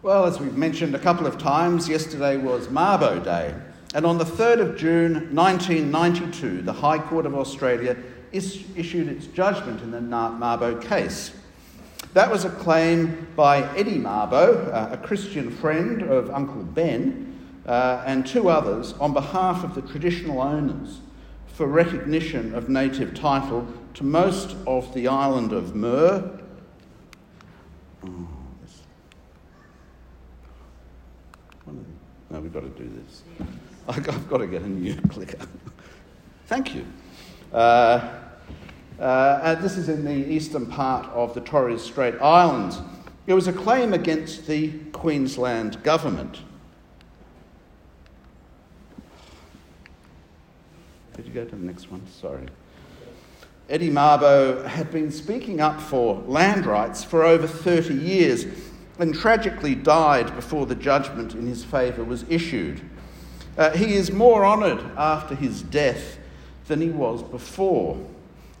[0.00, 3.52] Well, as we've mentioned a couple of times, yesterday was Mabo Day.
[3.96, 7.96] And on the 3rd of June 1992, the High Court of Australia
[8.30, 11.32] is, issued its judgment in the Mabo case.
[12.14, 17.36] That was a claim by Eddie Mabo, uh, a Christian friend of Uncle Ben,
[17.66, 21.00] uh, and two others on behalf of the traditional owners
[21.48, 26.38] for recognition of native title to most of the island of Mer.
[28.06, 28.37] Oh.
[32.30, 33.22] No, we've got to do this.
[33.88, 35.46] I've got to get a new clicker.
[36.46, 36.86] Thank you.
[37.52, 38.16] Uh,
[38.98, 42.78] uh, this is in the eastern part of the Torres Strait Islands.
[43.26, 46.40] It was a claim against the Queensland government.
[51.14, 52.06] Did you go to the next one?
[52.06, 52.46] Sorry.
[53.68, 58.46] Eddie Mabo had been speaking up for land rights for over 30 years
[58.98, 62.80] and tragically died before the judgment in his favour was issued.
[63.56, 66.18] Uh, he is more honoured after his death
[66.66, 67.98] than he was before.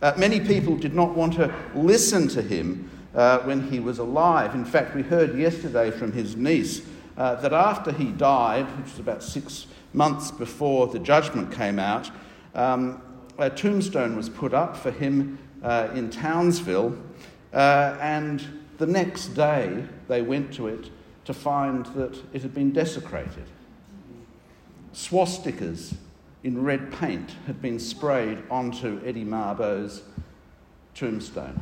[0.00, 4.54] Uh, many people did not want to listen to him uh, when he was alive.
[4.54, 6.82] In fact, we heard yesterday from his niece
[7.16, 12.10] uh, that after he died, which was about six months before the judgment came out,
[12.54, 13.02] um,
[13.38, 16.96] a tombstone was put up for him uh, in Townsville,
[17.52, 20.90] uh, and the next day, they went to it
[21.24, 23.44] to find that it had been desecrated.
[24.94, 25.94] Swastikas
[26.42, 30.02] in red paint had been sprayed onto Eddie Mabo's
[30.94, 31.60] tombstone.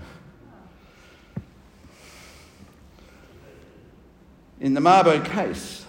[4.61, 5.85] In the Marbo case,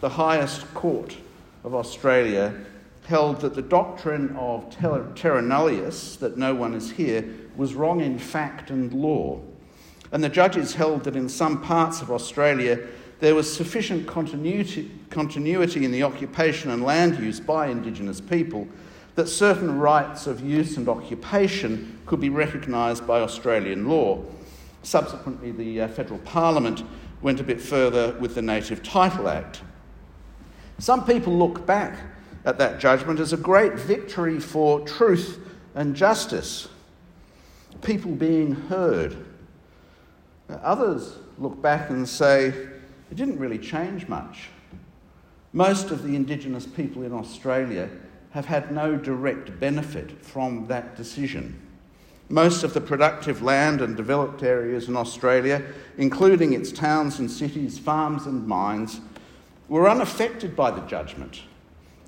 [0.00, 1.16] the highest court
[1.64, 2.54] of Australia
[3.04, 7.24] held that the doctrine of terra nullius, that no one is here,
[7.56, 9.40] was wrong in fact and law.
[10.12, 12.86] And the judges held that in some parts of Australia
[13.20, 18.68] there was sufficient continuity, continuity in the occupation and land use by Indigenous people
[19.14, 24.22] that certain rights of use and occupation could be recognised by Australian law.
[24.82, 26.82] Subsequently, the uh, Federal Parliament
[27.20, 29.62] went a bit further with the Native Title Act.
[30.78, 31.96] Some people look back
[32.44, 35.38] at that judgment as a great victory for truth
[35.74, 36.68] and justice,
[37.82, 39.16] people being heard
[40.62, 44.48] Others look back and say, it didn't really change much.
[45.52, 47.88] Most of the Indigenous people in Australia
[48.30, 51.60] have had no direct benefit from that decision.
[52.30, 55.62] Most of the productive land and developed areas in Australia,
[55.98, 59.00] including its towns and cities, farms and mines,
[59.68, 61.42] were unaffected by the judgment,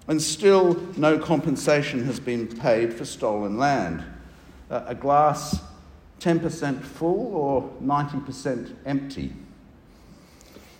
[0.09, 4.03] and still no compensation has been paid for stolen land.
[4.71, 5.61] a glass
[6.21, 9.33] 10% full or 90% empty.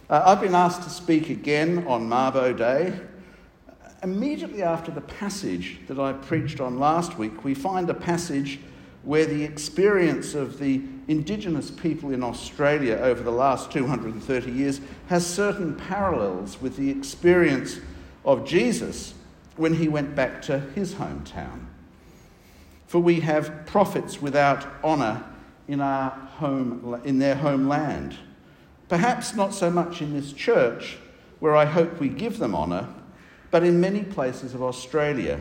[0.09, 2.99] Uh, I've been asked to speak again on Mabo Day.
[4.03, 8.61] Immediately after the passage that I preached on last week, we find a passage
[9.03, 15.27] where the experience of the Indigenous people in Australia over the last 230 years has
[15.27, 17.81] certain parallels with the experience
[18.25, 19.15] of Jesus
[19.57, 21.67] when he went back to his hometown.
[22.95, 25.25] For we have prophets without honour
[25.67, 28.17] in, our home, in their homeland.
[28.89, 30.99] Perhaps not so much in this church,
[31.41, 32.87] where I hope we give them honour,
[33.51, 35.41] but in many places of Australia.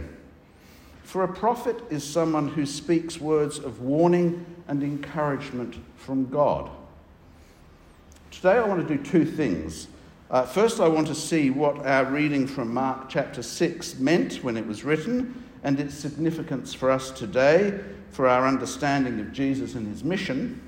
[1.04, 6.72] For a prophet is someone who speaks words of warning and encouragement from God.
[8.32, 9.90] Today I want to do two things.
[10.32, 14.58] Uh, first, I want to see what our reading from Mark chapter 6 meant when
[14.58, 17.80] it was written and its significance for us today
[18.12, 20.62] for our understanding of Jesus and his mission.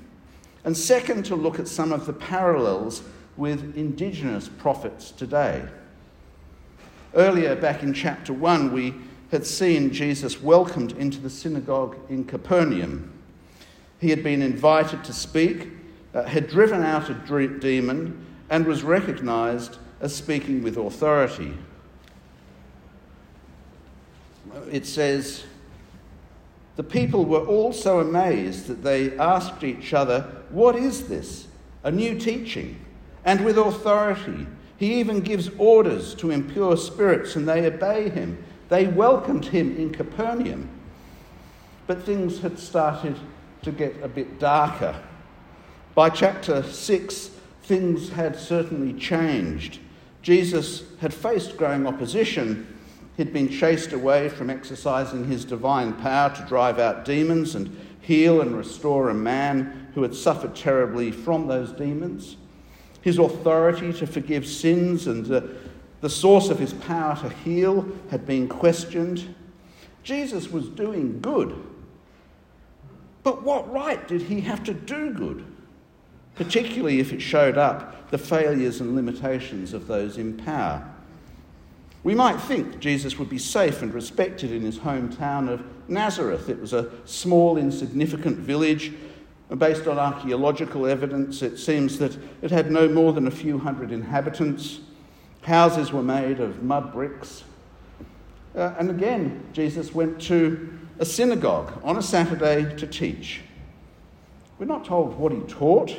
[0.64, 3.02] And second, to look at some of the parallels
[3.36, 5.62] with indigenous prophets today.
[7.14, 8.94] Earlier, back in chapter 1, we
[9.30, 13.12] had seen Jesus welcomed into the synagogue in Capernaum.
[14.00, 15.68] He had been invited to speak,
[16.14, 17.14] uh, had driven out a
[17.60, 21.54] demon, and was recognized as speaking with authority.
[24.70, 25.44] It says,
[26.76, 31.48] the people were all so amazed that they asked each other, What is this?
[31.82, 32.78] A new teaching,
[33.24, 34.46] and with authority.
[34.76, 38.44] He even gives orders to impure spirits, and they obey him.
[38.68, 40.68] They welcomed him in Capernaum.
[41.86, 43.16] But things had started
[43.62, 45.00] to get a bit darker.
[45.94, 47.30] By chapter 6,
[47.62, 49.78] things had certainly changed.
[50.20, 52.75] Jesus had faced growing opposition
[53.16, 58.40] He'd been chased away from exercising his divine power to drive out demons and heal
[58.40, 62.36] and restore a man who had suffered terribly from those demons.
[63.00, 65.40] His authority to forgive sins and uh,
[66.00, 69.34] the source of his power to heal had been questioned.
[70.02, 71.56] Jesus was doing good.
[73.22, 75.44] But what right did he have to do good?
[76.34, 80.86] Particularly if it showed up the failures and limitations of those in power.
[82.06, 86.48] We might think Jesus would be safe and respected in his hometown of Nazareth.
[86.48, 88.92] It was a small, insignificant village.
[89.58, 93.90] Based on archaeological evidence, it seems that it had no more than a few hundred
[93.90, 94.78] inhabitants.
[95.42, 97.42] Houses were made of mud bricks.
[98.54, 103.40] Uh, and again, Jesus went to a synagogue on a Saturday to teach.
[104.60, 105.96] We're not told what he taught,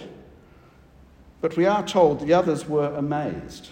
[1.41, 3.71] but we are told the others were amazed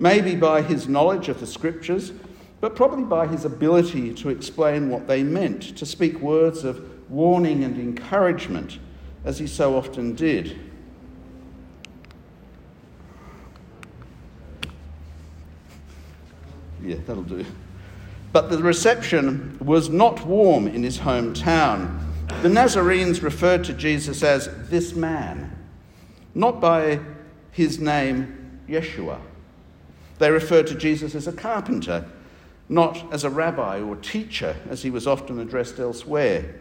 [0.00, 2.12] maybe by his knowledge of the scriptures,
[2.60, 7.62] but probably by his ability to explain what they meant, to speak words of warning
[7.64, 8.78] and encouragement,
[9.24, 10.58] as he so often did.
[16.82, 17.44] Yeah, that'll do.
[18.32, 22.00] But the reception was not warm in his hometown.
[22.42, 25.58] The Nazarenes referred to Jesus as this man,
[26.34, 27.00] not by
[27.50, 29.20] his name, Yeshua.
[30.20, 32.04] They referred to Jesus as a carpenter,
[32.68, 36.56] not as a rabbi or teacher, as he was often addressed elsewhere.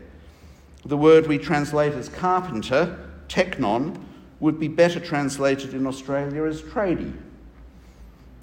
[0.86, 2.98] The word we translate as carpenter,
[3.28, 4.02] tekton,
[4.40, 7.14] would be better translated in Australia as tradie.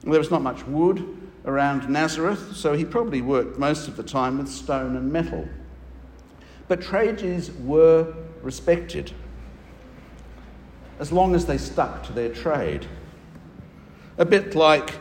[0.03, 1.17] There was not much wood
[1.47, 5.49] around Nazareth, so he probably worked most of the time with stone and metal.
[6.69, 8.13] But tradies were
[8.43, 9.13] respected
[10.99, 12.87] as long as they stuck to their trade.
[14.19, 14.93] A bit like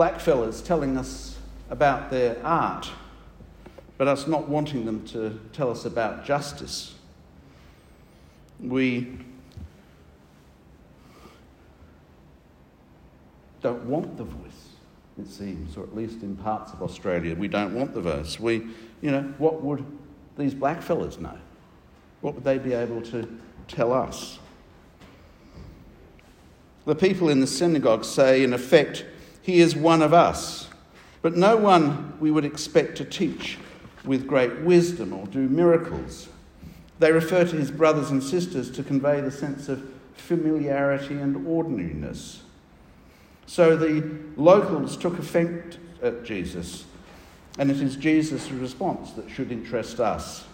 [0.00, 1.36] blackfellas telling us
[1.68, 2.90] about their art,
[3.98, 6.94] but us not wanting them to tell us about justice.
[8.58, 9.18] We
[13.60, 14.68] don't want the voice,
[15.18, 18.40] it seems, or at least in parts of Australia, we don't want the voice.
[18.40, 18.68] We,
[19.02, 19.84] you know, what would
[20.38, 21.36] these blackfellas know?
[22.22, 23.28] What would they be able to
[23.68, 24.38] tell us?
[26.86, 29.04] The people in the synagogue say, in effect,
[29.50, 30.68] he is one of us,
[31.22, 33.58] but no one we would expect to teach
[34.04, 36.28] with great wisdom or do miracles.
[37.00, 39.82] They refer to his brothers and sisters to convey the sense of
[40.14, 42.42] familiarity and ordinariness.
[43.46, 46.84] So the locals took offence at Jesus,
[47.58, 50.44] and it is Jesus' response that should interest us.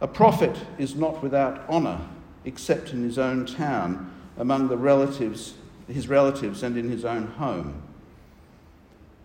[0.00, 2.00] A prophet is not without honour
[2.44, 5.54] except in his own town, among the relatives,
[5.88, 7.82] his relatives, and in his own home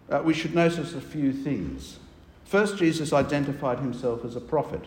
[0.10, 2.00] uh, we should notice a few things.
[2.46, 4.86] First, Jesus identified himself as a prophet.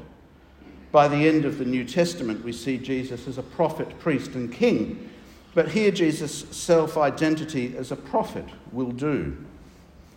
[0.93, 4.53] By the end of the New Testament, we see Jesus as a prophet, priest, and
[4.53, 5.11] king.
[5.55, 9.37] But here, Jesus' self identity as a prophet will do.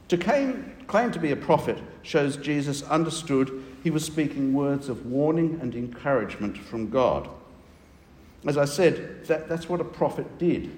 [0.09, 5.05] To claim, claim to be a prophet shows Jesus understood he was speaking words of
[5.05, 7.29] warning and encouragement from God.
[8.45, 10.71] As I said, that, that's what a prophet did.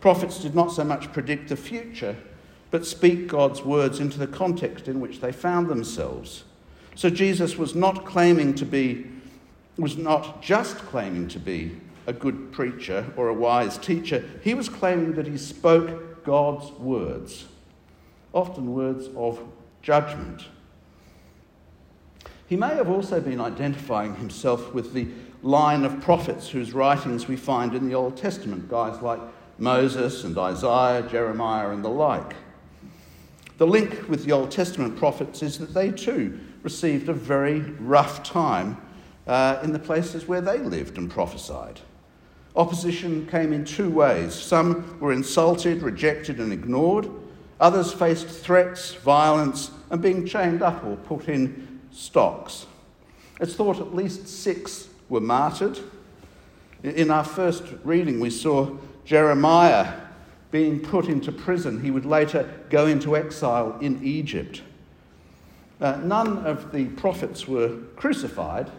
[0.00, 2.16] Prophets did not so much predict the future
[2.70, 6.44] but speak God's words into the context in which they found themselves.
[6.94, 9.06] So Jesus was not claiming to be,
[9.76, 14.68] was not just claiming to be a good preacher or a wise teacher, he was
[14.68, 17.46] claiming that he spoke God's words,
[18.32, 19.40] often words of
[19.82, 20.46] judgment.
[22.46, 25.08] He may have also been identifying himself with the
[25.42, 29.20] line of prophets whose writings we find in the Old Testament, guys like
[29.58, 32.34] Moses and Isaiah, Jeremiah, and the like.
[33.58, 38.22] The link with the Old Testament prophets is that they too received a very rough
[38.22, 38.80] time
[39.26, 41.80] uh, in the places where they lived and prophesied.
[42.54, 44.32] Opposition came in two ways.
[44.32, 47.10] Some were insulted, rejected, and ignored.
[47.60, 52.66] Others faced threats, violence, and being chained up or put in stocks.
[53.40, 55.80] It's thought at least six were martyred.
[56.84, 58.70] In our first reading, we saw
[59.04, 60.07] Jeremiah
[60.50, 61.82] being put into prison.
[61.82, 64.62] He would later go into exile in Egypt.
[65.80, 68.70] Uh, none of the prophets were crucified,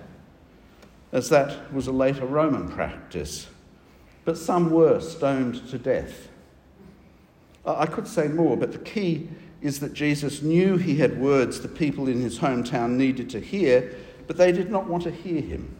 [1.12, 3.48] as that was a later Roman practice,
[4.26, 6.28] but some were stoned to death.
[7.66, 9.30] I could say more, but the key
[9.62, 13.96] is that Jesus knew he had words the people in his hometown needed to hear,
[14.28, 15.76] but they did not want to hear him.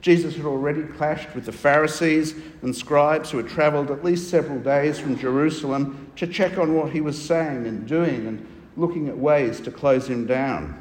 [0.00, 4.58] Jesus had already clashed with the Pharisees and scribes who had travelled at least several
[4.58, 9.18] days from Jerusalem to check on what he was saying and doing and looking at
[9.18, 10.80] ways to close him down.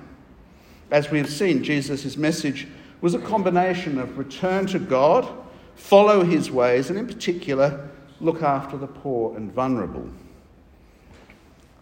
[0.92, 2.68] As we have seen, Jesus' message
[3.02, 5.28] was a combination of return to God,
[5.76, 7.90] follow his ways, and in particular,
[8.22, 10.10] look after the poor and vulnerable.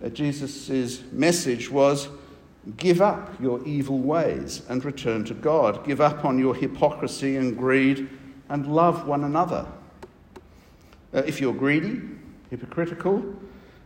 [0.03, 2.10] Uh, Jesus' message was
[2.76, 5.86] give up your evil ways and return to God.
[5.86, 8.10] Give up on your hypocrisy and greed
[8.50, 9.66] and love one another.
[11.14, 12.02] Uh, if you're greedy,
[12.50, 13.24] hypocritical,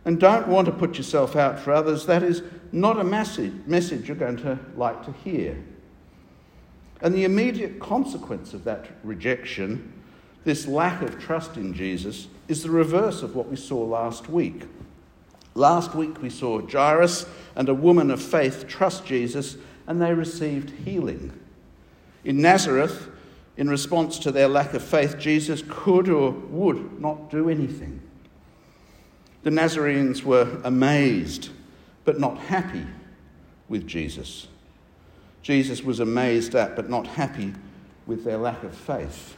[0.04, 4.08] and don't want to put yourself out for others, that is not a message, message
[4.08, 5.62] you're going to like to hear.
[7.00, 9.92] And the immediate consequence of that rejection,
[10.44, 14.62] this lack of trust in Jesus, is the reverse of what we saw last week.
[15.54, 19.56] Last week we saw Jairus and a woman of faith trust Jesus
[19.86, 21.32] and they received healing.
[22.24, 23.08] In Nazareth,
[23.56, 28.00] in response to their lack of faith, Jesus could or would not do anything.
[29.42, 31.50] The Nazarenes were amazed
[32.04, 32.86] but not happy
[33.68, 34.48] with Jesus.
[35.42, 37.52] Jesus was amazed at but not happy
[38.06, 39.36] with their lack of faith.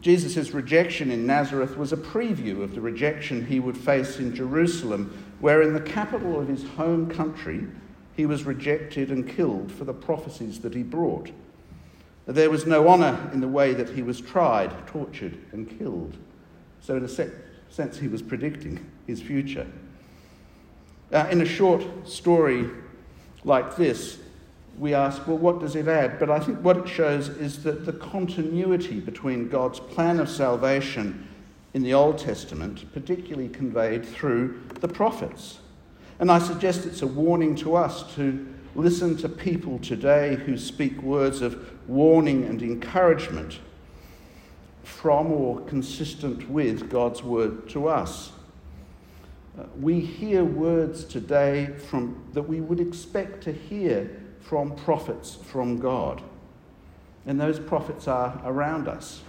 [0.00, 5.16] Jesus' rejection in Nazareth was a preview of the rejection he would face in Jerusalem,
[5.40, 7.66] where in the capital of his home country
[8.16, 11.30] he was rejected and killed for the prophecies that he brought.
[12.26, 16.16] There was no honour in the way that he was tried, tortured, and killed.
[16.80, 19.66] So, in a sense, he was predicting his future.
[21.12, 22.68] Uh, in a short story
[23.44, 24.18] like this,
[24.78, 26.18] we ask, well, what does it add?
[26.18, 31.28] But I think what it shows is that the continuity between God's plan of salvation
[31.74, 35.58] in the Old Testament, particularly conveyed through the prophets.
[36.20, 41.00] And I suggest it's a warning to us to listen to people today who speak
[41.02, 43.58] words of warning and encouragement
[44.82, 48.32] from or consistent with God's word to us.
[49.58, 55.78] Uh, we hear words today from, that we would expect to hear from prophets from
[55.78, 56.22] God.
[57.26, 59.22] And those prophets are around us.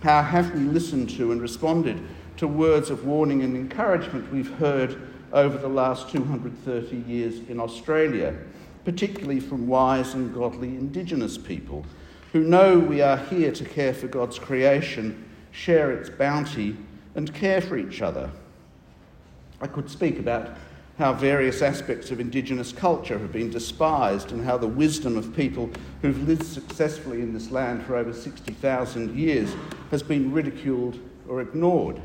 [0.00, 2.00] How have we listened to and responded
[2.38, 8.34] to words of warning and encouragement we've heard over the last 230 years in Australia,
[8.84, 11.84] particularly from wise and godly Indigenous people
[12.32, 16.76] who know we are here to care for God's creation, share its bounty,
[17.14, 18.30] and care for each other?
[19.60, 20.56] I could speak about
[21.00, 25.70] how various aspects of Indigenous culture have been despised and how the wisdom of people
[26.02, 29.50] who've lived successfully in this land for over 60,000 years
[29.90, 32.02] has been ridiculed or ignored.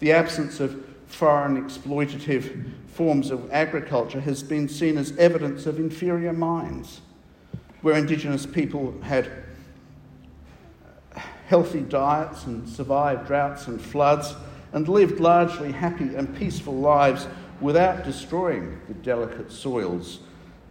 [0.00, 6.32] The absence of foreign exploitative forms of agriculture has been seen as evidence of inferior
[6.32, 7.00] minds,
[7.82, 9.30] where Indigenous people had
[11.46, 14.34] healthy diets and survived droughts and floods
[14.72, 17.28] and lived largely happy and peaceful lives
[17.64, 20.20] without destroying the delicate soils,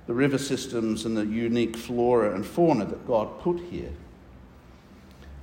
[0.05, 3.89] the river systems, and the unique flora and fauna that God put here.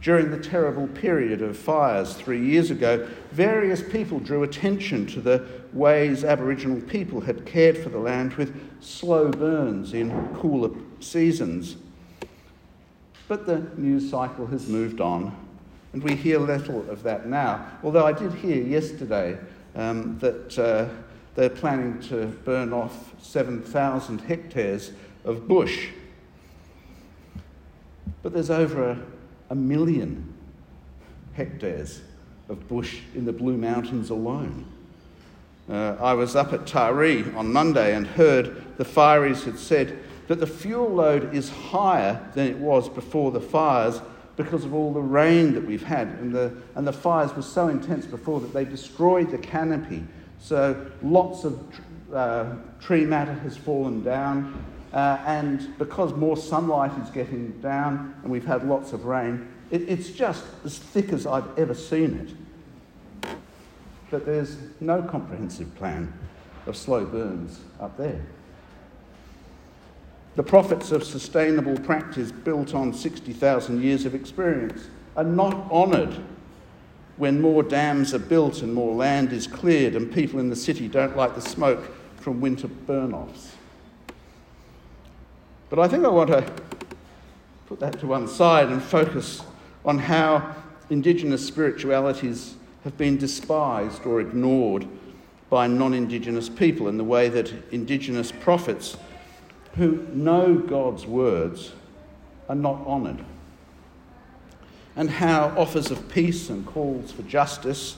[0.00, 5.44] During the terrible period of fires three years ago, various people drew attention to the
[5.72, 11.76] ways Aboriginal people had cared for the land with slow burns in cooler seasons.
[13.26, 15.36] But the news cycle has moved on,
[15.94, 17.66] and we hear little of that now.
[17.82, 19.36] Although I did hear yesterday
[19.74, 20.88] um, that uh,
[21.34, 24.92] they're planning to burn off 7,000 hectares
[25.24, 25.88] of bush.
[28.22, 28.98] But there's over a,
[29.50, 30.34] a million
[31.34, 32.00] hectares
[32.48, 34.66] of bush in the Blue Mountains alone.
[35.68, 40.40] Uh, I was up at Taree on Monday and heard the fireys had said that
[40.40, 44.00] the fuel load is higher than it was before the fires
[44.36, 46.08] because of all the rain that we've had.
[46.08, 50.04] And the, and the fires were so intense before that they destroyed the canopy
[50.40, 51.60] so lots of
[52.12, 58.32] uh, tree matter has fallen down, uh, and because more sunlight is getting down and
[58.32, 62.34] we've had lots of rain, it, it's just as thick as I've ever seen
[63.24, 63.36] it.
[64.10, 66.12] But there's no comprehensive plan
[66.66, 68.20] of slow burns up there.
[70.36, 76.16] The prophets of sustainable practice built on 60,000 years of experience are not honoured
[77.20, 80.88] when more dams are built and more land is cleared and people in the city
[80.88, 83.52] don't like the smoke from winter burn offs.
[85.68, 86.50] But I think I want to
[87.66, 89.42] put that to one side and focus
[89.84, 90.56] on how
[90.88, 94.86] Indigenous spiritualities have been despised or ignored
[95.50, 98.96] by non Indigenous people in the way that Indigenous prophets
[99.76, 101.72] who know God's words
[102.48, 103.22] are not honoured
[104.96, 107.96] and how offers of peace and calls for justice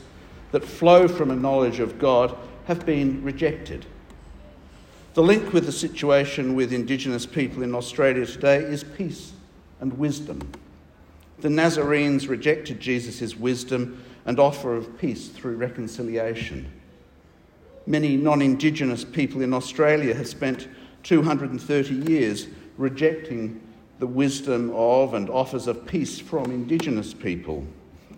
[0.52, 3.86] that flow from a knowledge of God have been rejected.
[5.14, 9.32] The link with the situation with Indigenous people in Australia today is peace
[9.80, 10.40] and wisdom.
[11.40, 16.70] The Nazarenes rejected Jesus' wisdom and offer of peace through reconciliation.
[17.86, 20.68] Many non Indigenous people in Australia have spent
[21.02, 22.46] 230 years
[22.78, 23.60] rejecting
[24.02, 27.64] the wisdom of and offers of peace from Indigenous people.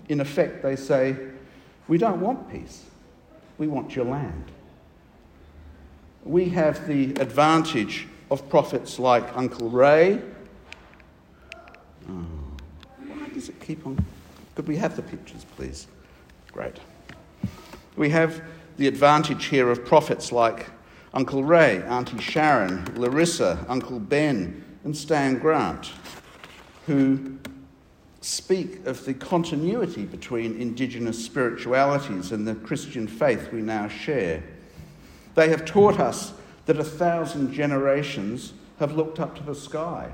[0.09, 1.15] In effect, they say,
[1.89, 2.87] We don't want peace,
[3.59, 4.51] we want your land.
[6.25, 10.23] We have the advantage of prophets like Uncle Ray.
[12.09, 12.25] Oh,
[13.07, 14.03] why does it keep on?
[14.55, 15.87] Could we have the pictures, please?
[16.51, 16.79] Great.
[17.97, 18.43] We have
[18.79, 20.65] the advantage here of prophets like
[21.13, 25.91] Uncle Ray, Auntie Sharon, Larissa, Uncle Ben, and Stan Grant,
[26.87, 27.39] who
[28.21, 34.43] speak of the continuity between Indigenous spiritualities and the Christian faith we now share.
[35.35, 36.33] They have taught us
[36.67, 40.13] that a thousand generations have looked up to the sky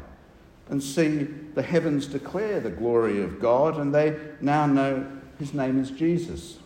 [0.68, 5.06] and see the heavens declare the glory of God, and they now know
[5.38, 6.58] his name is Jesus.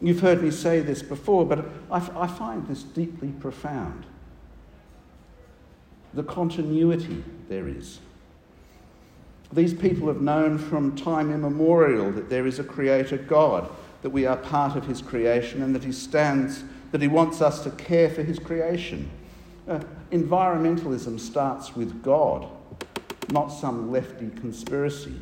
[0.00, 4.04] You've heard me say this before, but I, I find this deeply profound.
[6.14, 8.00] The continuity there is.
[9.52, 13.70] These people have known from time immemorial that there is a creator God,
[14.02, 17.62] that we are part of his creation, and that he stands, that he wants us
[17.64, 19.10] to care for his creation.
[19.66, 22.48] Uh, environmentalism starts with God,
[23.30, 25.14] not some lefty conspiracy.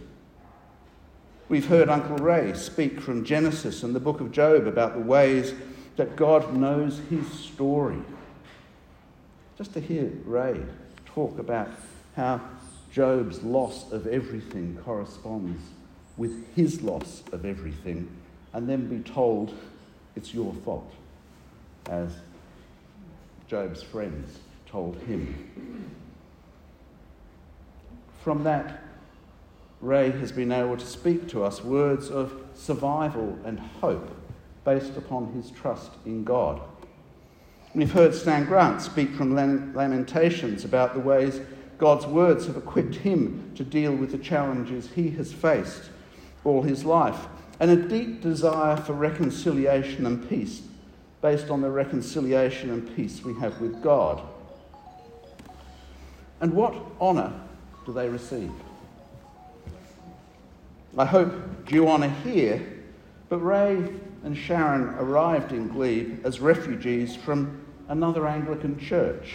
[1.49, 5.55] We've heard Uncle Ray speak from Genesis and the book of Job about the ways
[5.95, 7.99] that God knows his story.
[9.57, 10.61] Just to hear Ray
[11.07, 11.71] talk about
[12.15, 12.41] how
[12.93, 15.61] Job's loss of everything corresponds
[16.17, 18.09] with his loss of everything,
[18.53, 19.55] and then be told
[20.15, 20.93] it's your fault,
[21.91, 22.11] as
[23.49, 25.93] Job's friends told him.
[28.23, 28.83] From that,
[29.81, 34.09] Ray has been able to speak to us words of survival and hope
[34.65, 36.61] based upon his trust in God.
[37.77, 41.43] We've heard Stan Grant speak from Lamentations about the ways
[41.77, 45.91] God's words have equipped him to deal with the challenges he has faced
[46.43, 47.27] all his life,
[47.61, 50.63] and a deep desire for reconciliation and peace
[51.21, 54.23] based on the reconciliation and peace we have with God.
[56.41, 57.39] And what honour
[57.85, 58.53] do they receive?
[60.97, 62.67] I hope due honour here,
[63.29, 63.87] but Ray
[64.25, 69.35] and Sharon arrived in Glebe as refugees from another Anglican church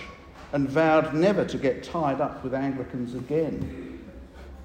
[0.53, 3.99] and vowed never to get tied up with Anglicans again.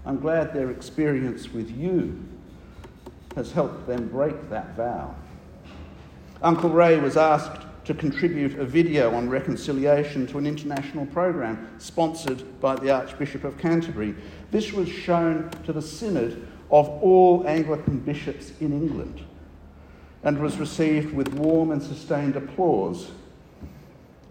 [0.05, 2.23] I'm glad their experience with you
[3.35, 5.15] has helped them break that vow.
[6.43, 12.61] Uncle Ray was asked to contribute a video on reconciliation to an international program sponsored
[12.61, 14.15] by the Archbishop of Canterbury.
[14.51, 19.21] This was shown to the Synod of all Anglican bishops in England
[20.25, 23.13] and was received with warm and sustained applause.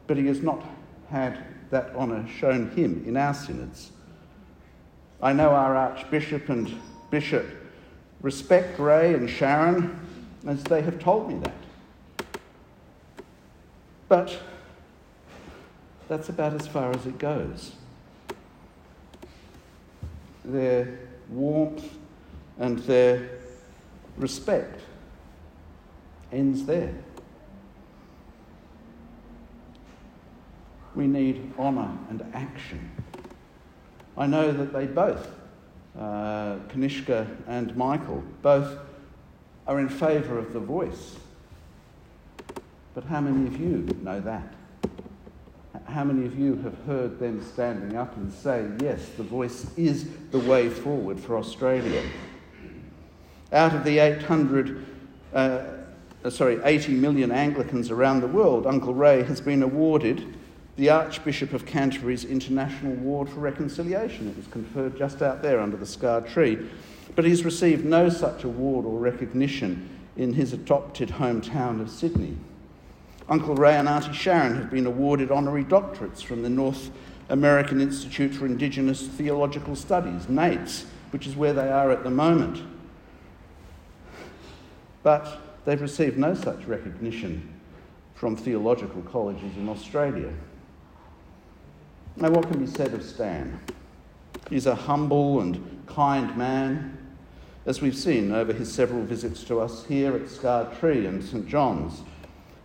[0.08, 0.64] But he has not
[1.10, 3.92] had that honour shown him in our synods.
[5.22, 6.74] I know our Archbishop and
[7.10, 7.46] Bishop
[8.22, 10.00] respect Ray and Sharon
[10.48, 12.38] as they have told me that.
[14.08, 14.38] But
[16.08, 17.72] that's about as far as it goes.
[20.44, 21.98] Their warmth
[22.60, 23.30] and their
[24.18, 24.82] respect
[26.32, 26.94] ends there.
[30.96, 32.92] We need honour and action.
[34.18, 35.30] I know that they both,
[36.00, 38.78] uh, Kanishka and Michael, both
[39.68, 41.18] are in favour of the voice.
[42.94, 44.54] But how many of you know that?
[45.86, 50.08] How many of you have heard them standing up and say, yes, the voice is
[50.32, 52.04] the way forward for Australia?
[53.52, 54.86] Out of the 800,
[55.34, 55.64] uh,
[56.30, 60.34] sorry, 80 million Anglicans around the world, Uncle Ray has been awarded
[60.78, 64.30] the Archbishop of Canterbury's International Award for Reconciliation.
[64.30, 66.70] It was conferred just out there under the scar tree.
[67.16, 72.36] But he's received no such award or recognition in his adopted hometown of Sydney.
[73.30, 76.92] Uncle Ray and Auntie Sharon have been awarded honorary doctorates from the North
[77.30, 82.62] American Institute for Indigenous Theological Studies, NAITS, which is where they are at the moment
[85.06, 87.48] but they've received no such recognition
[88.16, 90.34] from theological colleges in Australia.
[92.18, 93.60] Now, what can be said of Stan?
[94.50, 96.98] He's a humble and kind man,
[97.66, 101.48] as we've seen over his several visits to us here at Scar Tree and St
[101.48, 102.02] John's.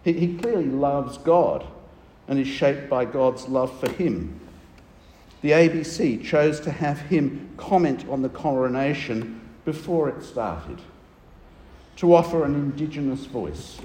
[0.05, 1.67] He, he clearly loves God
[2.29, 4.41] and is shaped by God's love for him.
[5.43, 10.79] The ABC chose to have him comment on the coronation before it started,
[11.97, 13.79] to offer an Indigenous voice.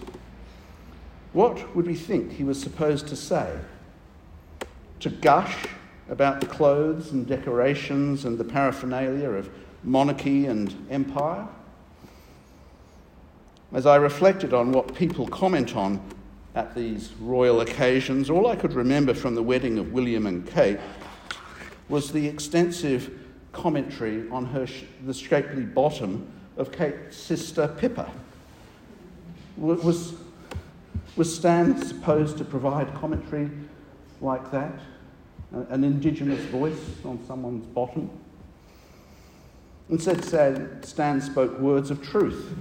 [1.34, 3.58] What would we think he was supposed to say?
[5.02, 5.66] To gush
[6.10, 9.50] about the clothes and decorations and the paraphernalia of
[9.84, 11.48] monarchy and empire?
[13.74, 16.02] As I reflected on what people comment on
[16.56, 20.80] at these royal occasions, all I could remember from the wedding of William and Kate
[21.90, 23.12] was the extensive
[23.52, 26.28] commentary on her sh- the shapely bottom
[26.58, 28.10] of Kate's sister Pippa.
[29.58, 30.14] Was,
[31.16, 33.50] was Stan supposed to provide commentary
[34.22, 34.80] like that?
[35.70, 38.10] An indigenous voice on someone's bottom?
[39.90, 42.56] Instead, said, Stan spoke words of truth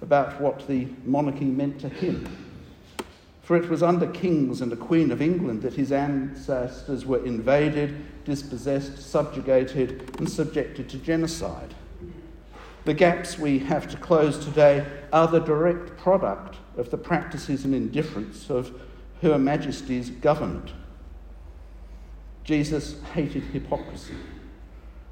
[0.00, 2.26] about what the monarchy meant to him
[3.42, 8.24] for it was under kings and a queen of England that his ancestors were invaded,
[8.24, 11.74] dispossessed, subjugated, and subjected to genocide.
[12.84, 17.74] The gaps we have to close today are the direct product of the practices and
[17.74, 18.80] indifference of
[19.20, 20.72] Her Majesty's government.
[22.52, 24.12] Jesus hated hypocrisy.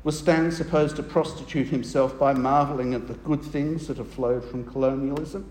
[0.04, 4.44] Was Stan supposed to prostitute himself by marvelling at the good things that have flowed
[4.44, 5.50] from colonialism?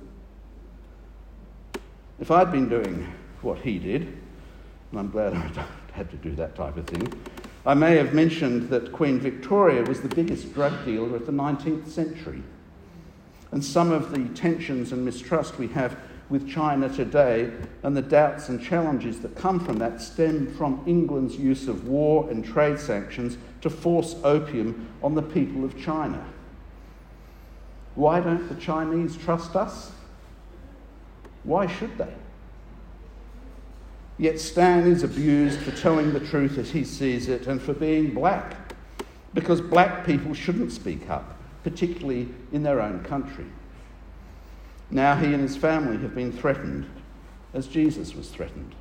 [2.20, 6.56] If I'd been doing what he did, and I'm glad I have to do that
[6.56, 7.12] type of thing,
[7.66, 11.88] I may have mentioned that Queen Victoria was the biggest drug dealer of the 19th
[11.88, 12.44] century.
[13.52, 15.98] And some of the tensions and mistrust we have
[16.30, 17.52] with China today
[17.84, 22.30] and the doubts and challenges that come from that stem from England's use of war
[22.30, 26.24] and trade sanctions to force opium on the people of China.
[27.96, 29.92] Why don't the Chinese trust us?
[31.44, 32.14] Why should they?
[34.18, 38.14] Yet Stan is abused for telling the truth as he sees it and for being
[38.14, 38.74] black,
[39.34, 43.46] because black people shouldn't speak up, particularly in their own country.
[44.92, 46.90] Now he and his family have been threatened
[47.54, 48.74] as Jesus was threatened.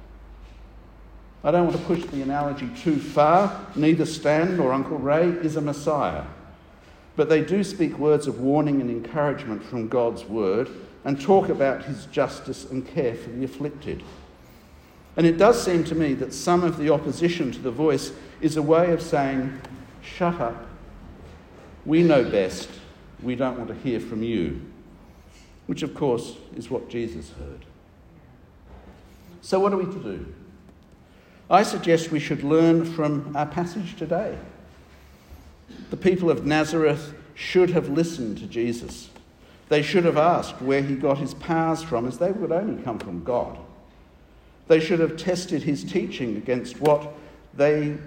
[1.44, 3.66] I don't want to push the analogy too far.
[3.76, 6.24] Neither Stan nor Uncle Ray is a Messiah.
[7.16, 10.68] But they do speak words of warning and encouragement from God's word
[11.04, 14.02] and talk about his justice and care for the afflicted.
[15.16, 18.56] And it does seem to me that some of the opposition to the voice is
[18.56, 19.60] a way of saying,
[20.00, 20.66] shut up,
[21.84, 22.68] we know best,
[23.22, 24.60] we don't want to hear from you,
[25.68, 27.66] which of course is what Jesus heard.
[29.42, 30.34] So, what are we to do?
[31.50, 34.36] I suggest we should learn from our passage today.
[35.90, 39.10] The people of Nazareth should have listened to Jesus.
[39.68, 42.98] They should have asked where he got his powers from, as they would only come
[42.98, 43.58] from God.
[44.68, 47.12] They should have tested his teaching against what
[47.54, 47.98] they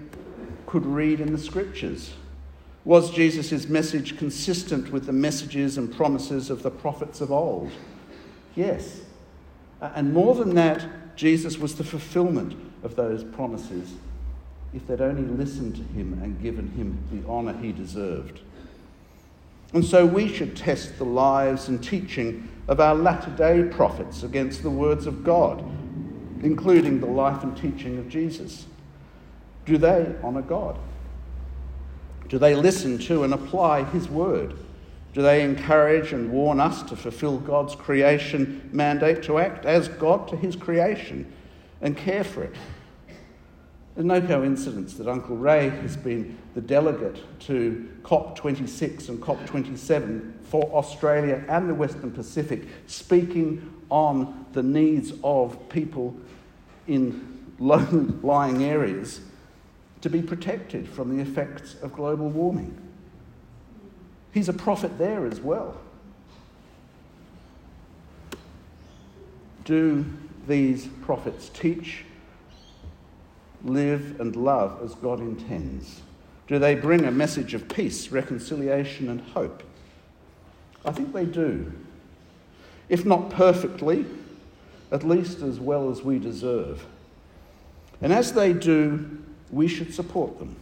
[0.65, 2.11] could read in the scriptures.
[2.83, 7.71] Was Jesus' message consistent with the messages and promises of the prophets of old?
[8.55, 9.01] Yes.
[9.79, 13.93] And more than that, Jesus was the fulfillment of those promises
[14.73, 18.39] if they'd only listened to him and given him the honour he deserved.
[19.73, 24.63] And so we should test the lives and teaching of our latter day prophets against
[24.63, 25.63] the words of God,
[26.41, 28.65] including the life and teaching of Jesus.
[29.65, 30.77] Do they honour God?
[32.31, 34.55] Do they listen to and apply His word?
[35.13, 40.29] Do they encourage and warn us to fulfill God's creation mandate to act as God
[40.29, 41.29] to His creation
[41.81, 42.55] and care for it?
[43.95, 50.63] There's no coincidence that Uncle Ray has been the delegate to COP26 and COP27 for
[50.73, 56.15] Australia and the Western Pacific, speaking on the needs of people
[56.87, 57.85] in low
[58.23, 59.19] lying areas
[60.01, 62.75] to be protected from the effects of global warming.
[64.33, 65.79] He's a prophet there as well.
[69.65, 70.05] Do
[70.47, 72.05] these prophets teach
[73.63, 76.01] live and love as God intends?
[76.47, 79.63] Do they bring a message of peace, reconciliation, and hope?
[80.83, 81.71] I think they do.
[82.89, 84.05] If not perfectly,
[84.91, 86.85] at least as well as we deserve.
[88.01, 89.19] And as they do,
[89.51, 90.55] we should support them,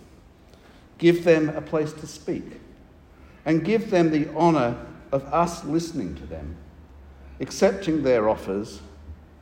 [0.97, 2.59] give them a place to speak,
[3.45, 6.55] and give them the honour of us listening to them,
[7.39, 8.81] accepting their offers,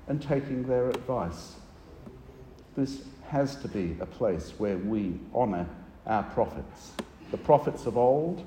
[0.07, 1.55] and taking their advice.
[2.75, 5.67] This has to be a place where we honour
[6.05, 6.91] our prophets,
[7.31, 8.45] the prophets of old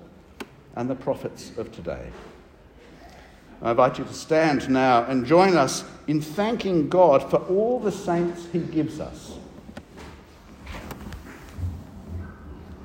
[0.77, 2.11] and the prophets of today.
[3.63, 7.93] I invite you to stand now and join us in thanking God for all the
[7.93, 9.37] saints he gives us.